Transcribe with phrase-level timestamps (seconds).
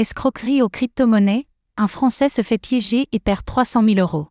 [0.00, 4.28] Escroquerie aux crypto-monnaies, un Français se fait piéger et perd 300 000 euros.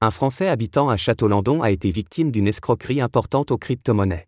[0.00, 4.26] Un Français habitant à Château-Landon a été victime d'une escroquerie importante aux crypto-monnaies.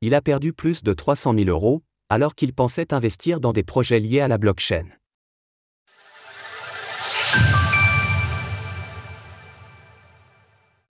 [0.00, 4.00] Il a perdu plus de 300 000 euros, alors qu'il pensait investir dans des projets
[4.00, 4.86] liés à la blockchain.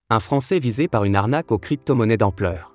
[0.08, 2.71] Un Français visé par une arnaque aux crypto-monnaies d'ampleur.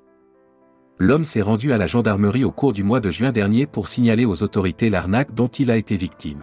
[1.00, 4.26] L'homme s'est rendu à la gendarmerie au cours du mois de juin dernier pour signaler
[4.26, 6.42] aux autorités l'arnaque dont il a été victime.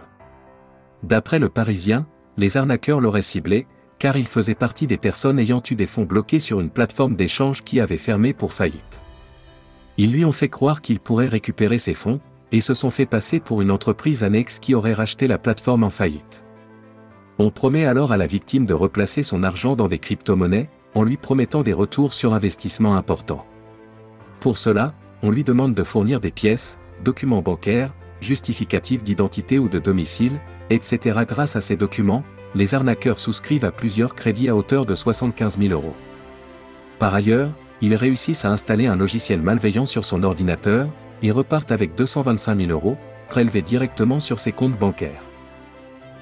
[1.03, 2.07] D'après le Parisien,
[2.37, 3.67] les arnaqueurs l'auraient ciblé,
[3.99, 7.63] car il faisait partie des personnes ayant eu des fonds bloqués sur une plateforme d'échange
[7.63, 9.01] qui avait fermé pour faillite.
[9.97, 12.19] Ils lui ont fait croire qu'il pourrait récupérer ses fonds,
[12.51, 15.89] et se sont fait passer pour une entreprise annexe qui aurait racheté la plateforme en
[15.89, 16.45] faillite.
[17.39, 21.17] On promet alors à la victime de replacer son argent dans des crypto-monnaies, en lui
[21.17, 23.45] promettant des retours sur investissement importants.
[24.39, 29.79] Pour cela, on lui demande de fournir des pièces, documents bancaires, justificatifs d'identité ou de
[29.79, 30.39] domicile,
[30.69, 31.19] etc.
[31.27, 35.73] Grâce à ces documents, les arnaqueurs souscrivent à plusieurs crédits à hauteur de 75 000
[35.73, 35.95] euros.
[36.99, 40.87] Par ailleurs, ils réussissent à installer un logiciel malveillant sur son ordinateur,
[41.21, 42.97] et repartent avec 225 000 euros,
[43.29, 45.23] prélevés directement sur ses comptes bancaires.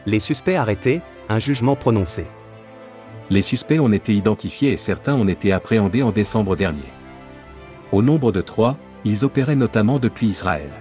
[0.06, 2.26] Les suspects arrêtés, un jugement prononcé.
[3.30, 6.82] Les suspects ont été identifiés et certains ont été appréhendés en décembre dernier.
[7.94, 10.72] Au nombre de trois, ils opéraient notamment depuis Israël.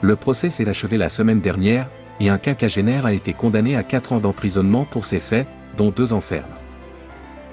[0.00, 1.90] Le procès s'est achevé la semaine dernière,
[2.20, 6.12] et un quinquagénaire a été condamné à 4 ans d'emprisonnement pour ces faits, dont deux
[6.12, 6.54] enfermes.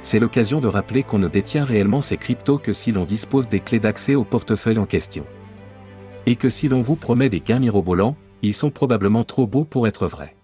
[0.04, 3.62] C'est l'occasion de rappeler qu'on ne détient réellement ces cryptos que si l'on dispose des
[3.62, 5.26] clés d'accès au portefeuille en question.
[6.28, 9.88] Et que si l'on vous promet des gains mirobolants, ils sont probablement trop beaux pour
[9.88, 10.36] être vrais.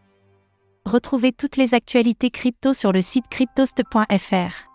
[0.85, 4.67] Retrouvez toutes les actualités crypto sur le site cryptost.fr.